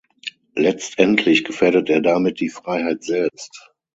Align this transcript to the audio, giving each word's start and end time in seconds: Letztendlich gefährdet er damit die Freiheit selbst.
Letztendlich 0.55 1.43
gefährdet 1.43 1.87
er 1.91 2.01
damit 2.01 2.39
die 2.39 2.49
Freiheit 2.49 3.03
selbst. 3.03 3.69